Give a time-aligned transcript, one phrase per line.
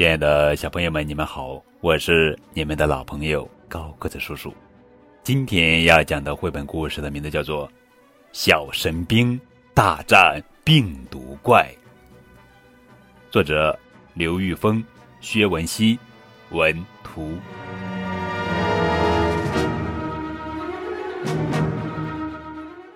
[0.00, 4.50] 亲爱的小朋友们，你们好，我是你们的老朋友高个子叔叔。
[5.22, 7.68] 今天要讲的绘本故事的名字叫做
[8.32, 9.38] 《小神兵
[9.74, 11.68] 大战病毒怪》，
[13.30, 13.78] 作者
[14.14, 14.82] 刘玉峰、
[15.20, 15.98] 薛文熙，
[16.48, 17.36] 文图。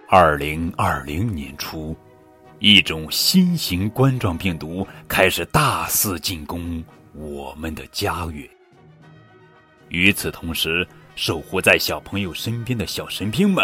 [0.08, 1.94] 二零二零年初。
[2.66, 8.48] 一种新型冠状病毒开始大肆进攻我们的家园。
[9.90, 13.62] 与此同时，守护在小朋友身边的小神兵们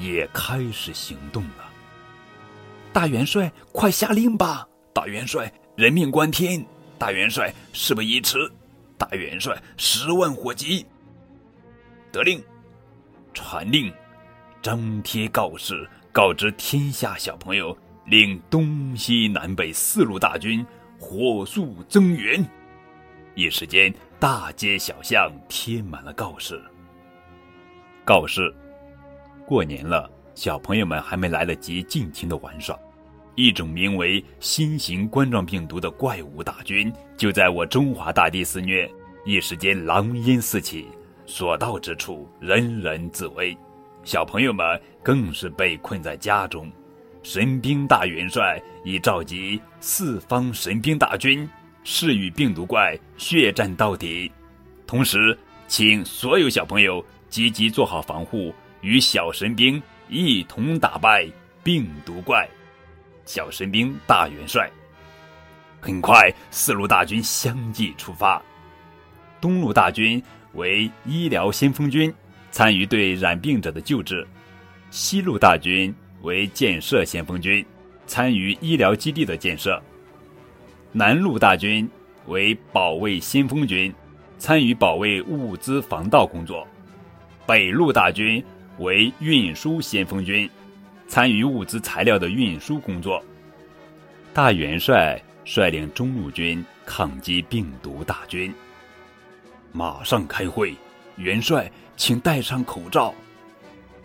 [0.00, 1.70] 也开始行动了。
[2.90, 4.66] 大元帅，快下令吧！
[4.94, 6.64] 大元帅，人命关天！
[6.96, 8.50] 大元帅，事不宜迟！
[8.96, 10.86] 大元帅，十万火急！
[12.10, 12.42] 得令，
[13.34, 13.92] 传令，
[14.62, 17.76] 张贴告示，告知天下小朋友。
[18.08, 20.64] 令东西南北四路大军
[20.98, 22.42] 火速增援，
[23.34, 26.58] 一时间大街小巷贴满了告示。
[28.06, 28.54] 告示：
[29.46, 32.78] 过年了，小朋友们还没来得及尽情的玩耍，
[33.34, 38.90] 一种名为新型冠状病毒的怪物大军就在我中华大地肆虐，
[39.26, 40.88] 一时间狼烟四起，
[41.26, 43.54] 所到之处人人自危，
[44.02, 46.72] 小朋友们更是被困在家中。
[47.30, 51.46] 神兵大元帅已召集四方神兵大军，
[51.84, 54.32] 誓与病毒怪血战到底。
[54.86, 61.28] 同时，请所有小朋友积极做好防护，与小神兵一同打败
[61.62, 62.48] 病毒怪。
[63.26, 64.66] 小神兵大元帅。
[65.82, 68.42] 很快，四路大军相继出发。
[69.38, 70.22] 东路大军
[70.54, 72.10] 为医疗先锋军，
[72.50, 74.26] 参与对染病者的救治；
[74.90, 75.94] 西路大军。
[76.22, 77.64] 为建设先锋军，
[78.06, 79.80] 参与医疗基地的建设；
[80.92, 81.88] 南路大军
[82.26, 83.92] 为保卫先锋军，
[84.38, 86.66] 参与保卫物资防盗工作；
[87.46, 88.44] 北路大军
[88.78, 90.48] 为运输先锋军，
[91.06, 93.22] 参与物资材料的运输工作。
[94.34, 98.52] 大元帅率领中路军抗击病毒大军。
[99.72, 100.74] 马上开会，
[101.16, 103.14] 元帅，请戴上口罩。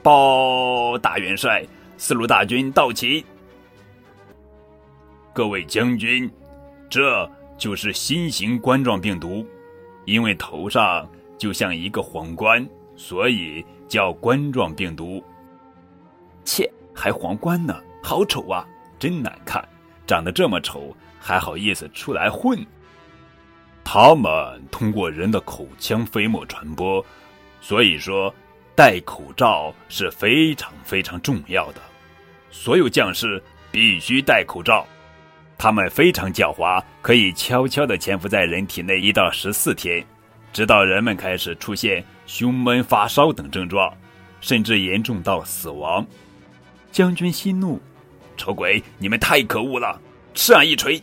[0.02, 1.66] 报，大元帅。
[1.98, 3.24] 四路大军到齐，
[5.34, 6.30] 各位将军，
[6.90, 9.46] 这就是新型冠状病毒，
[10.06, 15.24] 因为头上就像一个皇冠，所以叫冠状病毒。
[16.44, 18.68] 切，还皇冠呢，好丑啊，
[19.00, 19.66] 真难看，
[20.06, 22.60] 长得这么丑，还好意思出来混？
[23.84, 27.06] 他们通过人的口腔飞沫传播，
[27.62, 28.34] 所以说
[28.76, 31.82] 戴口罩是非常非常重要的。
[32.50, 33.42] 所有将士
[33.72, 34.86] 必须戴口罩，
[35.58, 40.04] 他们非常狡猾，可以悄悄地潜伏在人体内一到十四天，
[40.52, 43.92] 直到人们开始出现胸闷、发烧等症状，
[44.42, 46.06] 甚至严重到死亡。
[46.92, 47.82] 将军息怒，
[48.38, 50.00] 丑鬼，你们太可恶了！
[50.34, 51.02] 吃俺一锤！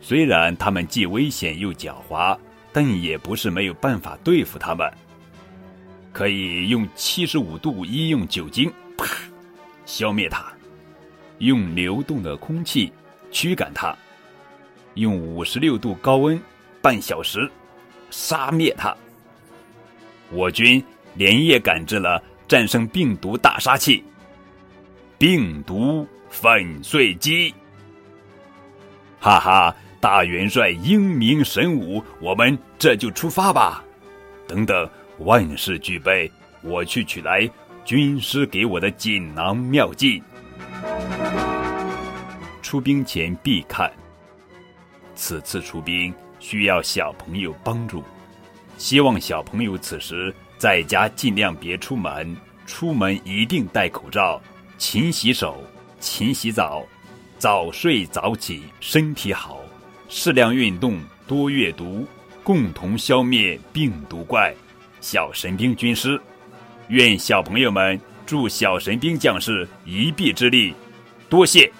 [0.00, 2.38] 虽然他们既危险又狡猾，
[2.72, 4.90] 但也不是没有办法对付他们。
[6.18, 9.06] 可以用七十五度医用酒精，啪。
[9.86, 10.52] 消灭它，
[11.38, 12.92] 用流动的空气
[13.30, 13.96] 驱赶它，
[14.94, 16.36] 用五十六度高温
[16.82, 17.48] 半小时
[18.10, 18.92] 杀灭它。
[20.32, 20.82] 我军
[21.14, 24.02] 连夜赶制了战胜病毒大杀器——
[25.18, 27.54] 病毒粉碎机。
[29.20, 33.84] 哈哈，大元帅英明神武，我们这就出发吧！
[34.48, 36.30] 等等，万事俱备，
[36.62, 37.48] 我去取来。
[37.84, 40.22] 军师给我的锦囊妙计，
[42.60, 43.90] 出兵前必看。
[45.14, 48.04] 此次出兵需要小朋友帮助，
[48.76, 52.36] 希望小朋友此时在家尽量别出门，
[52.66, 54.38] 出门一定戴口罩，
[54.76, 55.64] 勤洗手，
[55.98, 56.84] 勤洗澡，
[57.38, 59.60] 早睡早起，身体好，
[60.10, 62.06] 适量运动，多阅读，
[62.44, 64.54] 共同消灭病毒怪。
[65.00, 66.20] 小神兵军师。
[66.88, 70.74] 愿小朋友们助小神兵将士一臂之力，
[71.28, 71.70] 多谢。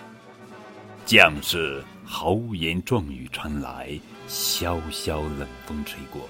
[1.07, 3.89] 将士豪言壮语传来，
[4.27, 6.29] 萧萧冷风吹过，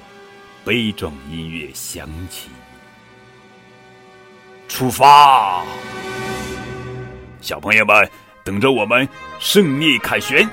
[0.64, 2.50] 悲壮音乐响起。
[4.68, 5.64] 出发！
[7.40, 8.08] 小朋友们，
[8.44, 9.08] 等着我们
[9.40, 10.48] 胜利凯旋。